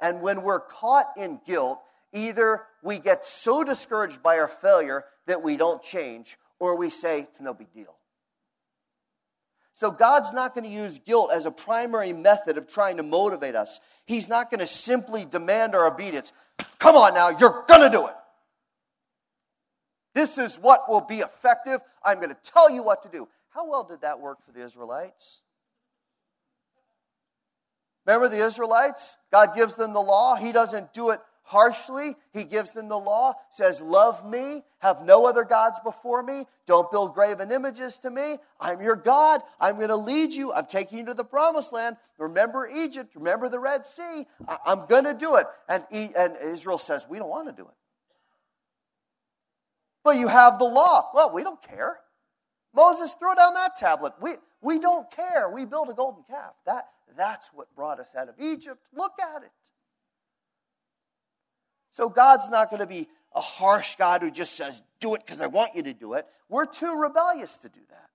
[0.00, 1.78] And when we're caught in guilt,
[2.12, 7.20] either we get so discouraged by our failure that we don't change, or we say
[7.20, 7.94] it's no big deal.
[9.74, 13.54] So God's not going to use guilt as a primary method of trying to motivate
[13.54, 13.78] us.
[14.06, 16.32] He's not going to simply demand our obedience.
[16.80, 18.14] Come on now, you're going to do it.
[20.14, 21.80] This is what will be effective.
[22.02, 23.28] I'm going to tell you what to do.
[23.50, 25.40] How well did that work for the Israelites?
[28.06, 29.16] Remember the Israelites?
[29.32, 30.36] God gives them the law.
[30.36, 32.16] He doesn't do it harshly.
[32.32, 36.90] He gives them the law, says, Love me, have no other gods before me, don't
[36.90, 38.38] build graven images to me.
[38.60, 39.42] I'm your God.
[39.60, 40.52] I'm going to lead you.
[40.52, 41.96] I'm taking you to the promised land.
[42.18, 43.14] Remember Egypt.
[43.14, 44.26] Remember the Red Sea.
[44.48, 45.46] I- am going to do it.
[45.68, 47.74] And, and Israel says, We don't want to do it.
[50.04, 51.10] But you have the law.
[51.14, 51.96] Well, we don't care.
[52.74, 54.12] Moses, throw down that tablet.
[54.20, 55.50] We, we don't care.
[55.50, 56.52] We build a golden calf.
[56.66, 58.80] That, that's what brought us out of Egypt.
[58.94, 59.50] Look at it.
[61.92, 65.40] So God's not going to be a harsh God who just says, do it because
[65.40, 66.26] I want you to do it.
[66.48, 68.10] We're too rebellious to do that.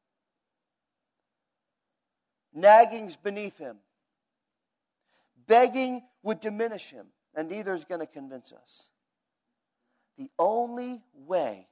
[2.54, 3.78] Nagging's beneath him.
[5.48, 8.90] Begging would diminish him, and neither is going to convince us.
[10.18, 11.69] The only way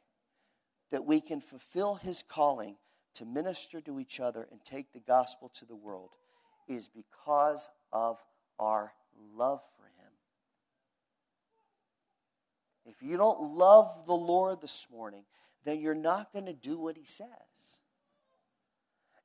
[0.91, 2.76] that we can fulfill his calling
[3.15, 6.12] to minister to each other and take the gospel to the world
[6.67, 8.17] is because of
[8.60, 8.93] our
[9.36, 10.12] love for him.
[12.86, 15.23] If you don't love the Lord this morning,
[15.65, 17.28] then you're not going to do what he says.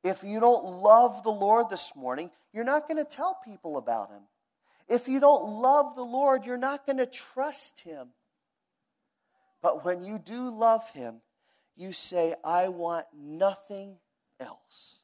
[0.03, 4.11] If you don't love the Lord this morning, you're not going to tell people about
[4.11, 4.22] him.
[4.88, 8.09] If you don't love the Lord, you're not going to trust him.
[9.62, 11.20] But when you do love him,
[11.77, 13.97] you say, I want nothing
[14.39, 15.01] else.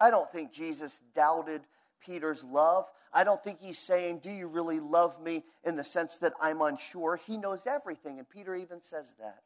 [0.00, 1.62] I don't think Jesus doubted
[2.04, 2.86] Peter's love.
[3.12, 6.60] I don't think he's saying, Do you really love me in the sense that I'm
[6.60, 7.16] unsure?
[7.26, 9.42] He knows everything, and Peter even says that.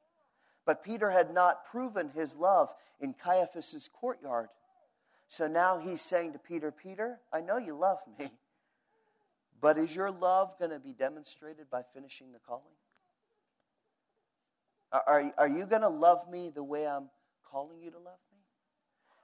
[0.64, 4.48] But Peter had not proven his love in Caiaphas's courtyard.
[5.28, 8.30] So now he's saying to Peter, Peter, I know you love me,
[9.60, 12.74] but is your love going to be demonstrated by finishing the calling?
[14.92, 17.08] Are, are you going to love me the way I'm
[17.50, 18.38] calling you to love me?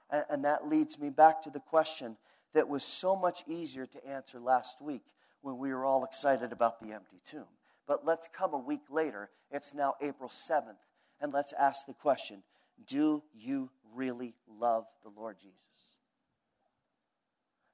[0.09, 2.17] And, and that leads me back to the question
[2.53, 5.03] that was so much easier to answer last week
[5.41, 7.45] when we were all excited about the empty tomb.
[7.87, 9.29] But let's come a week later.
[9.51, 10.77] It's now April 7th.
[11.21, 12.43] And let's ask the question
[12.87, 15.78] Do you really love the Lord Jesus?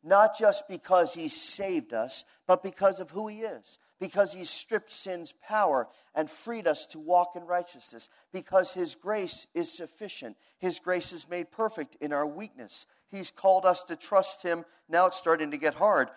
[0.06, 4.92] Not just because he saved us, but because of who he is because he stripped
[4.92, 10.38] sin's power and freed us to walk in righteousness, because his grace is sufficient.
[10.60, 12.88] His grace is made perfect in our weakness.
[13.10, 14.66] He's called us to trust him.
[14.90, 16.10] Now it's starting to get hard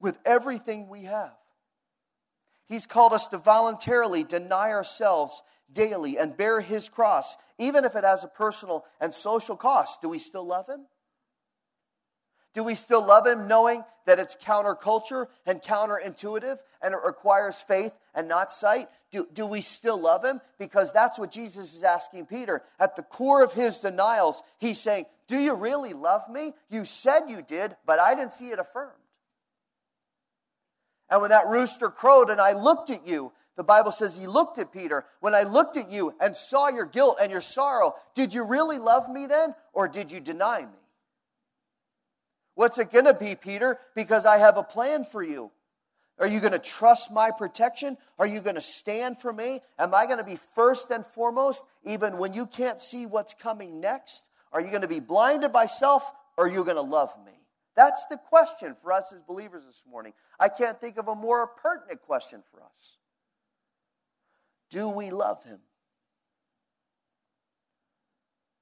[0.00, 1.32] with everything we have.
[2.66, 8.04] He's called us to voluntarily deny ourselves daily and bear his cross, even if it
[8.04, 10.00] has a personal and social cost.
[10.00, 10.86] Do we still love him?
[12.54, 17.92] Do we still love him knowing that it's counterculture and counterintuitive and it requires faith
[18.14, 18.88] and not sight?
[19.10, 20.40] Do, do we still love him?
[20.58, 22.62] Because that's what Jesus is asking Peter.
[22.78, 26.52] At the core of his denials, he's saying, Do you really love me?
[26.68, 28.92] You said you did, but I didn't see it affirmed.
[31.08, 34.58] And when that rooster crowed and I looked at you, the Bible says he looked
[34.58, 35.04] at Peter.
[35.20, 38.78] When I looked at you and saw your guilt and your sorrow, did you really
[38.78, 40.81] love me then, or did you deny me?
[42.54, 43.78] What's it going to be, Peter?
[43.94, 45.50] Because I have a plan for you.
[46.18, 47.96] Are you going to trust my protection?
[48.18, 49.62] Are you going to stand for me?
[49.78, 53.80] Am I going to be first and foremost, even when you can't see what's coming
[53.80, 54.22] next?
[54.52, 57.32] Are you going to be blinded by self, or are you going to love me?
[57.74, 60.12] That's the question for us as believers this morning.
[60.38, 62.98] I can't think of a more pertinent question for us.
[64.70, 65.60] Do we love him?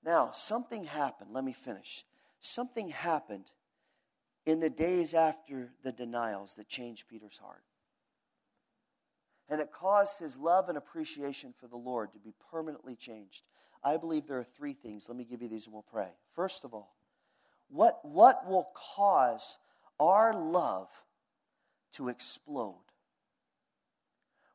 [0.05, 1.31] Now, something happened.
[1.33, 2.05] Let me finish.
[2.38, 3.46] Something happened
[4.46, 7.62] in the days after the denials that changed Peter's heart.
[9.48, 13.42] And it caused his love and appreciation for the Lord to be permanently changed.
[13.83, 15.07] I believe there are three things.
[15.09, 16.11] Let me give you these and we'll pray.
[16.35, 16.94] First of all,
[17.68, 19.59] what, what will cause
[19.98, 20.88] our love
[21.94, 22.76] to explode?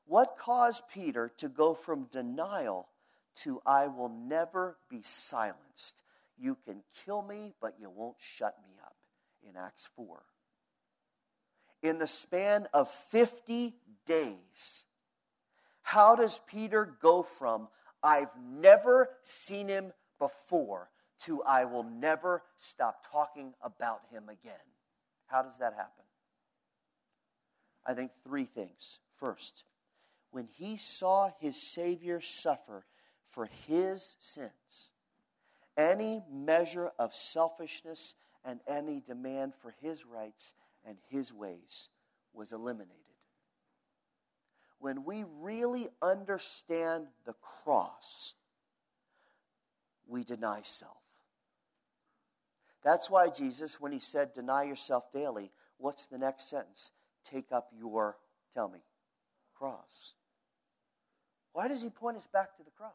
[0.06, 2.90] What caused Peter to go from denial
[3.38, 6.04] to I will never be silenced?
[6.38, 8.75] You can kill me, but you won't shut me
[9.48, 10.24] in Acts 4.
[11.84, 13.76] In the span of 50
[14.08, 14.86] days,
[15.82, 17.68] how does Peter go from,
[18.02, 20.90] I've never seen him before,
[21.22, 24.54] to I will never stop talking about him again?
[25.28, 26.04] How does that happen?
[27.86, 29.00] I think three things.
[29.18, 29.64] First,
[30.32, 32.86] when he saw his Savior suffer
[33.30, 34.92] for his sins,
[35.78, 38.16] any measure of selfishness
[38.46, 40.54] and any demand for his rights
[40.88, 41.90] and his ways
[42.34, 42.96] was eliminated.
[44.80, 47.34] When we really understand the
[47.64, 48.36] cross,
[50.08, 50.98] we deny self.
[52.84, 56.92] That's why Jesus, when he said, deny yourself daily, what's the next sentence?
[57.24, 58.18] Take up your,
[58.54, 58.80] tell me,
[59.58, 60.14] cross.
[61.54, 62.92] Why does he point us back to the cross?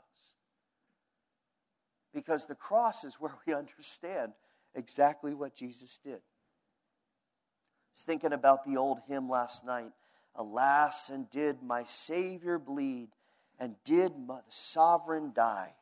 [2.15, 4.33] Because the cross is where we understand
[4.75, 6.15] exactly what Jesus did.
[6.15, 9.91] I was thinking about the old hymn last night.
[10.37, 13.09] Alas, and did my Savior bleed,
[13.59, 15.75] and did my, the sovereign die?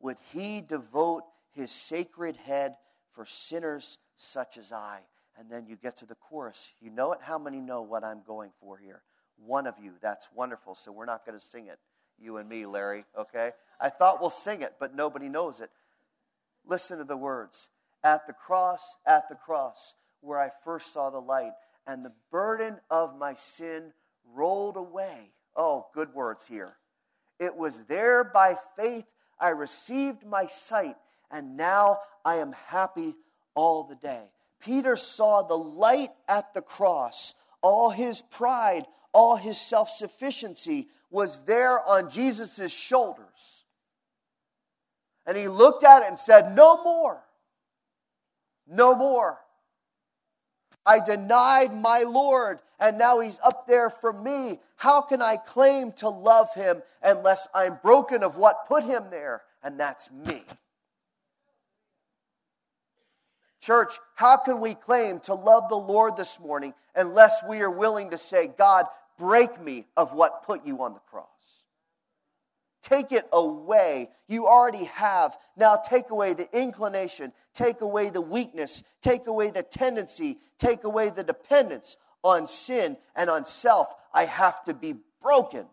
[0.00, 2.76] Would he devote his sacred head
[3.12, 5.00] for sinners such as I?
[5.38, 6.70] And then you get to the chorus.
[6.80, 7.20] You know it?
[7.22, 9.02] How many know what I'm going for here?
[9.36, 9.92] One of you.
[10.00, 10.74] That's wonderful.
[10.74, 11.78] So we're not going to sing it,
[12.18, 13.52] you and me, Larry, okay?
[13.80, 15.70] I thought we'll sing it, but nobody knows it.
[16.66, 17.68] Listen to the words
[18.02, 21.52] At the cross, at the cross, where I first saw the light,
[21.86, 23.92] and the burden of my sin
[24.34, 25.32] rolled away.
[25.56, 26.76] Oh, good words here.
[27.38, 29.06] It was there by faith
[29.40, 30.96] I received my sight,
[31.30, 33.14] and now I am happy
[33.54, 34.24] all the day.
[34.60, 37.34] Peter saw the light at the cross.
[37.62, 43.64] All his pride, all his self sufficiency was there on Jesus' shoulders.
[45.26, 47.22] And he looked at it and said, No more.
[48.70, 49.38] No more.
[50.86, 54.60] I denied my Lord, and now he's up there for me.
[54.76, 59.42] How can I claim to love him unless I'm broken of what put him there?
[59.62, 60.42] And that's me.
[63.60, 68.10] Church, how can we claim to love the Lord this morning unless we are willing
[68.10, 68.86] to say, God,
[69.18, 71.26] break me of what put you on the cross?
[72.82, 74.10] Take it away.
[74.26, 75.36] You already have.
[75.56, 81.10] Now take away the inclination, take away the weakness, take away the tendency, take away
[81.10, 83.88] the dependence on sin and on self.
[84.14, 85.66] I have to be broken.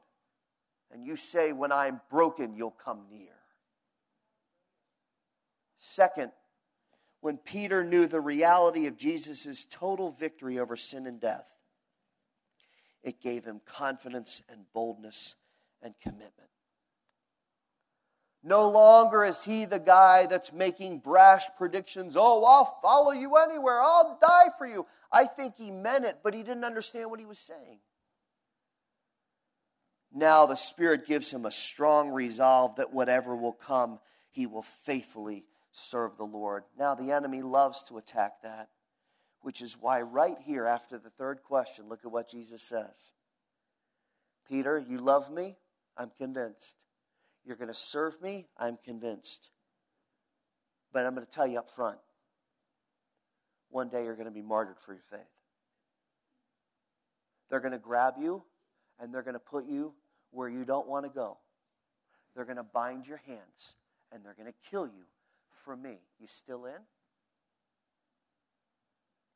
[0.91, 3.27] And you say, when I'm broken, you'll come near.
[5.77, 6.31] Second,
[7.21, 11.47] when Peter knew the reality of Jesus' total victory over sin and death,
[13.03, 15.35] it gave him confidence and boldness
[15.81, 16.49] and commitment.
[18.47, 22.15] No longer is he the guy that's making brash predictions.
[22.15, 23.81] Oh, I'll follow you anywhere.
[23.81, 24.85] I'll die for you.
[25.11, 27.79] I think he meant it, but he didn't understand what he was saying.
[30.13, 35.43] Now the Spirit gives him a strong resolve that whatever will come, he will faithfully
[35.73, 36.63] serve the Lord.
[36.79, 38.69] Now, the enemy loves to attack that,
[39.41, 43.11] which is why, right here after the third question, look at what Jesus says
[44.47, 45.57] Peter, you love me?
[45.97, 46.77] I'm convinced.
[47.47, 48.47] You're going to serve me?
[48.57, 49.49] I'm convinced.
[50.91, 51.97] But I'm going to tell you up front
[53.69, 55.19] one day you're going to be martyred for your faith.
[57.49, 58.43] They're going to grab you
[58.99, 59.93] and they're going to put you
[60.31, 61.37] where you don't want to go.
[62.35, 63.75] They're going to bind your hands
[64.11, 65.05] and they're going to kill you
[65.63, 65.99] for me.
[66.19, 66.81] You still in?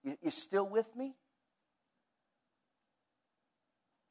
[0.04, 1.14] You, you still with me?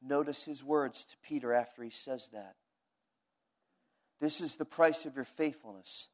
[0.01, 2.55] Notice his words to Peter after he says that.
[4.21, 6.07] This is the price of your faithfulness,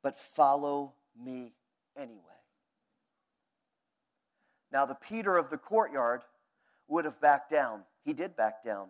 [0.00, 1.52] but follow me
[1.96, 2.20] anyway.
[4.70, 6.22] Now, the Peter of the courtyard
[6.86, 7.82] would have backed down.
[8.04, 8.88] He did back down.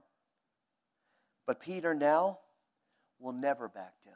[1.47, 2.39] But Peter now
[3.19, 4.15] will never back down.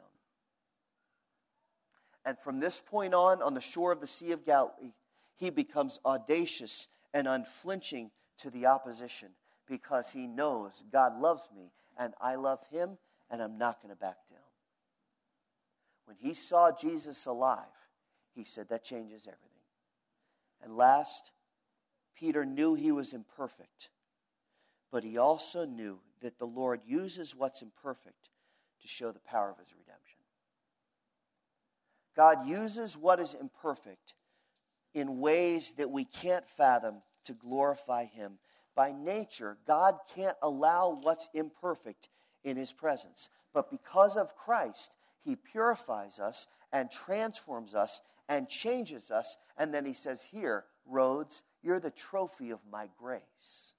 [2.23, 4.93] And from this point on, on the shore of the Sea of Galilee,
[5.35, 9.29] he becomes audacious and unflinching to the opposition
[9.67, 12.97] because he knows God loves me and I love him
[13.29, 14.39] and I'm not going to back down.
[16.05, 17.65] When he saw Jesus alive,
[18.33, 19.43] he said, That changes everything.
[20.63, 21.31] And last,
[22.17, 23.89] Peter knew he was imperfect,
[24.91, 28.29] but he also knew that the Lord uses what's imperfect
[28.81, 30.17] to show the power of his redemption.
[32.15, 34.15] God uses what is imperfect
[34.95, 38.39] in ways that we can't fathom to glorify Him.
[38.75, 42.07] By nature, God can't allow what's imperfect
[42.43, 43.29] in His presence.
[43.53, 49.37] But because of Christ, He purifies us and transforms us and changes us.
[49.57, 53.73] And then He says, Here, Rhodes, you're the trophy of my grace.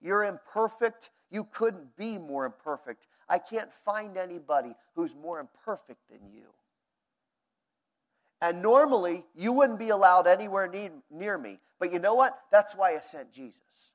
[0.00, 1.10] You're imperfect.
[1.30, 3.06] You couldn't be more imperfect.
[3.28, 6.46] I can't find anybody who's more imperfect than you.
[8.40, 10.70] And normally, you wouldn't be allowed anywhere
[11.10, 11.58] near me.
[11.78, 12.38] But you know what?
[12.52, 13.92] That's why I sent Jesus.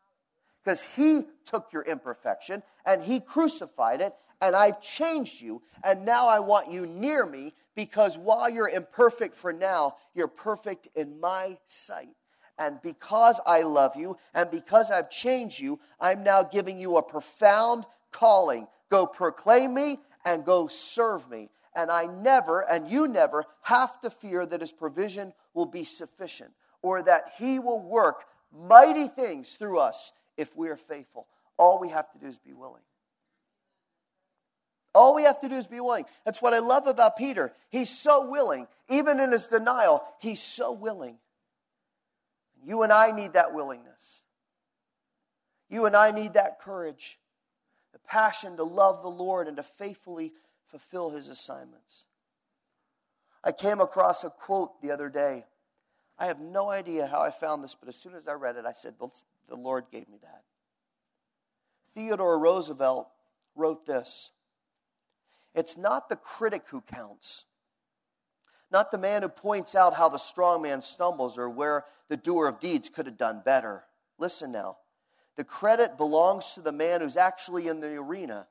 [0.64, 5.62] Because he took your imperfection and he crucified it, and I've changed you.
[5.84, 10.88] And now I want you near me because while you're imperfect for now, you're perfect
[10.96, 12.10] in my sight.
[12.58, 17.02] And because I love you and because I've changed you, I'm now giving you a
[17.02, 18.68] profound calling.
[18.90, 21.50] Go proclaim me and go serve me.
[21.76, 26.52] And I never, and you never, have to fear that his provision will be sufficient
[26.82, 31.28] or that he will work mighty things through us if we are faithful.
[31.58, 32.82] All we have to do is be willing.
[34.94, 36.06] All we have to do is be willing.
[36.26, 37.54] That's what I love about Peter.
[37.70, 38.68] He's so willing.
[38.90, 41.18] Even in his denial, he's so willing.
[42.64, 44.22] You and I need that willingness.
[45.70, 47.18] You and I need that courage,
[47.94, 50.34] the passion to love the Lord and to faithfully
[50.70, 52.06] fulfill his assignments.
[53.44, 55.46] I came across a quote the other day.
[56.20, 58.66] I have no idea how I found this, but as soon as I read it,
[58.66, 58.96] I said,
[59.52, 60.44] The Lord gave me that.
[61.94, 63.10] Theodore Roosevelt
[63.54, 64.32] wrote this
[65.54, 67.44] It's not the critic who counts,
[68.72, 72.48] not the man who points out how the strong man stumbles or where the doer
[72.48, 73.84] of deeds could have done better.
[74.18, 74.78] Listen now.
[75.36, 78.48] The credit belongs to the man who's actually in the arena,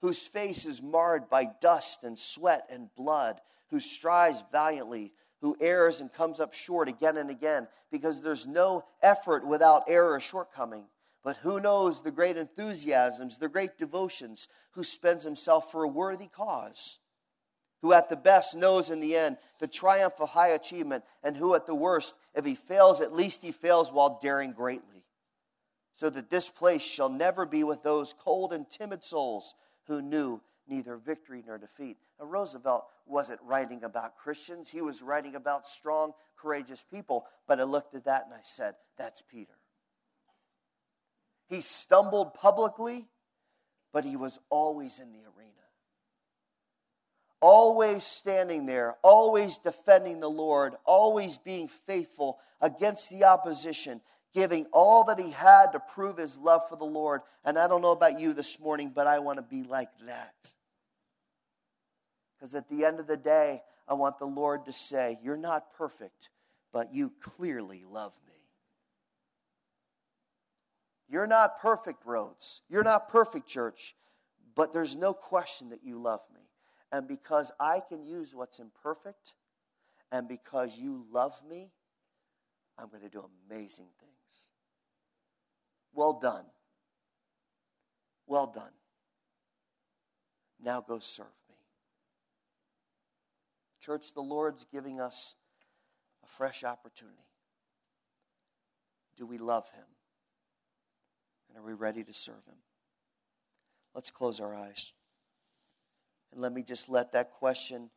[0.00, 6.00] whose face is marred by dust and sweat and blood, who strives valiantly, who errs
[6.00, 10.84] and comes up short again and again, because there's no effort without error or shortcoming.
[11.22, 16.28] But who knows the great enthusiasms, the great devotions, who spends himself for a worthy
[16.28, 16.98] cause?
[17.82, 21.54] Who at the best knows in the end the triumph of high achievement, and who
[21.54, 25.04] at the worst, if he fails, at least he fails while daring greatly.
[25.94, 29.54] So that this place shall never be with those cold and timid souls
[29.86, 30.40] who knew
[30.70, 31.98] neither victory nor defeat.
[32.18, 37.26] Now, Roosevelt wasn't writing about Christians, he was writing about strong, courageous people.
[37.46, 39.52] But I looked at that and I said, That's Peter.
[41.48, 43.06] He stumbled publicly,
[43.92, 45.50] but he was always in the arena.
[47.40, 54.00] Always standing there, always defending the Lord, always being faithful against the opposition,
[54.32, 57.22] giving all that he had to prove his love for the Lord.
[57.44, 60.34] And I don't know about you this morning, but I want to be like that.
[62.40, 65.72] Because at the end of the day, I want the Lord to say, You're not
[65.76, 66.30] perfect,
[66.72, 68.34] but you clearly love me.
[71.08, 72.62] You're not perfect, Rhodes.
[72.68, 73.94] You're not perfect, church.
[74.54, 76.40] But there's no question that you love me.
[76.92, 79.32] And because I can use what's imperfect,
[80.10, 81.70] and because you love me,
[82.78, 84.48] I'm going to do amazing things.
[85.92, 86.44] Well done.
[88.26, 88.72] Well done.
[90.62, 91.26] Now go serve.
[93.80, 95.34] Church, the Lord's giving us
[96.22, 97.16] a fresh opportunity.
[99.16, 99.84] Do we love Him?
[101.48, 102.58] And are we ready to serve Him?
[103.94, 104.92] Let's close our eyes.
[106.32, 107.90] And let me just let that question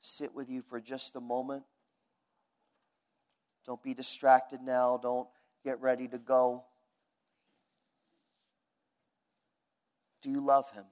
[0.00, 1.64] sit with you for just a moment.
[3.64, 4.98] Don't be distracted now.
[5.02, 5.28] Don't
[5.64, 6.64] get ready to go.
[10.22, 10.84] Do you love Him?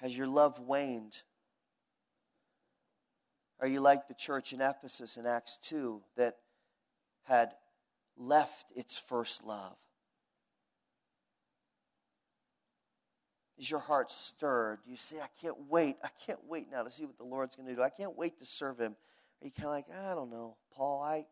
[0.00, 1.22] Has your love waned?
[3.60, 6.36] Are you like the church in Ephesus in Acts 2 that
[7.24, 7.54] had
[8.16, 9.76] left its first love?
[13.58, 14.78] Is your heart stirred?
[14.84, 15.96] Do you say, I can't wait.
[16.04, 17.82] I can't wait now to see what the Lord's going to do.
[17.82, 18.94] I can't wait to serve Him.
[19.42, 21.26] Are you kind of like, I don't know, Paul, I,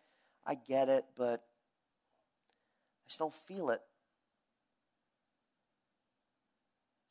[0.45, 3.81] I get it, but I just don't feel it.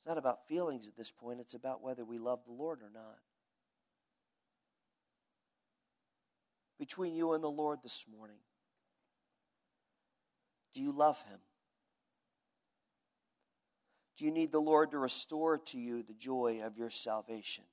[0.06, 2.91] It's not about feelings at this point, it's about whether we love the Lord or
[2.93, 3.18] not.
[6.78, 8.38] Between you and the Lord this morning,
[10.76, 11.39] do you love Him?
[14.16, 17.64] Do you need the Lord to restore to you the joy of your salvation?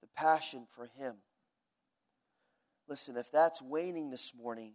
[0.00, 1.16] The passion for Him.
[2.88, 4.72] Listen, if that's waning this morning,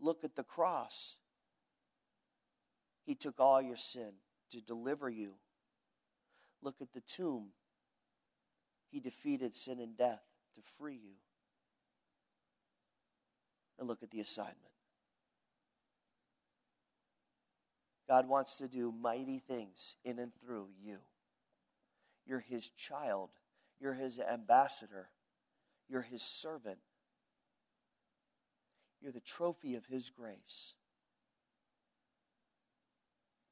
[0.00, 1.16] look at the cross.
[3.04, 4.12] He took all your sin
[4.50, 5.34] to deliver you.
[6.62, 7.48] Look at the tomb.
[8.90, 10.22] He defeated sin and death
[10.54, 11.14] to free you
[13.78, 14.58] and look at the assignment.
[18.08, 20.98] God wants to do mighty things in and through you.
[22.26, 23.30] You're his child,
[23.80, 25.08] you're his ambassador,
[25.88, 26.78] you're his servant,
[29.00, 30.74] you're the trophy of his grace.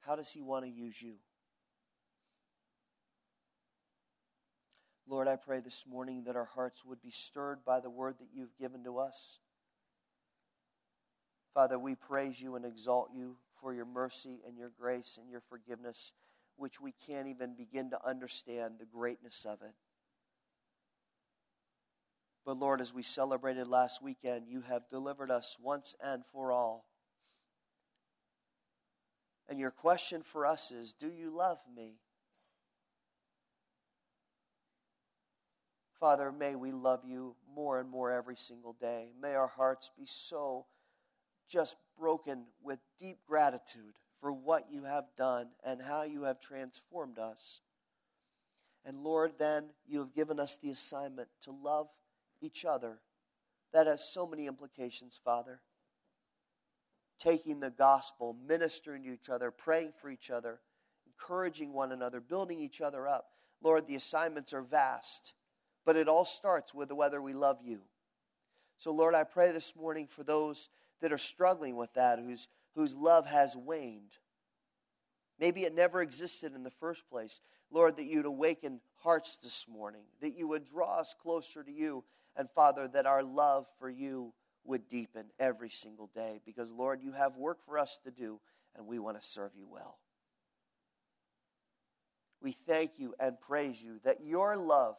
[0.01, 1.15] How does he want to use you?
[5.07, 8.29] Lord, I pray this morning that our hearts would be stirred by the word that
[8.33, 9.39] you've given to us.
[11.53, 15.43] Father, we praise you and exalt you for your mercy and your grace and your
[15.49, 16.13] forgiveness,
[16.57, 19.75] which we can't even begin to understand the greatness of it.
[22.47, 26.90] But Lord, as we celebrated last weekend, you have delivered us once and for all.
[29.51, 31.97] And your question for us is Do you love me?
[35.99, 39.09] Father, may we love you more and more every single day.
[39.21, 40.67] May our hearts be so
[41.47, 47.19] just broken with deep gratitude for what you have done and how you have transformed
[47.19, 47.61] us.
[48.85, 51.89] And Lord, then you have given us the assignment to love
[52.41, 53.01] each other.
[53.75, 55.61] That has so many implications, Father.
[57.21, 60.59] Taking the gospel, ministering to each other, praying for each other,
[61.07, 63.27] encouraging one another, building each other up.
[63.63, 65.35] Lord, the assignments are vast,
[65.85, 67.81] but it all starts with whether we love you.
[68.79, 70.71] So, Lord, I pray this morning for those
[71.03, 74.13] that are struggling with that, whose, whose love has waned.
[75.39, 77.41] Maybe it never existed in the first place.
[77.71, 82.05] Lord, that you'd awaken hearts this morning, that you would draw us closer to you,
[82.37, 84.33] and Father, that our love for you
[84.65, 86.41] would deepen every single day.
[86.45, 88.41] Because, Lord, you have work for us to do,
[88.77, 89.99] and we want to serve you well.
[92.43, 94.97] We thank you and praise you that your love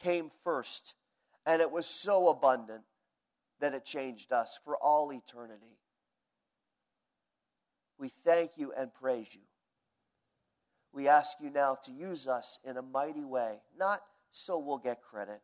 [0.00, 0.94] came first,
[1.44, 2.82] and it was so abundant
[3.60, 5.78] that it changed us for all eternity.
[7.98, 9.40] We thank you and praise you.
[10.92, 15.02] We ask you now to use us in a mighty way, not so we'll get
[15.02, 15.40] credit,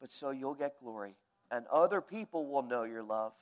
[0.00, 1.16] but so you'll get glory.
[1.50, 3.32] And other people will know your love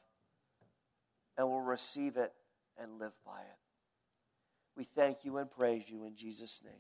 [1.37, 2.33] and will receive it
[2.79, 3.59] and live by it.
[4.77, 6.75] We thank you and praise you in Jesus' name.